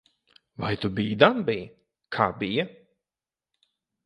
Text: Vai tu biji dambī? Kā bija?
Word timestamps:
Vai 0.63 0.69
tu 0.85 0.89
biji 0.99 1.17
dambī? 1.25 1.57
Kā 2.17 2.31
bija? 2.41 2.67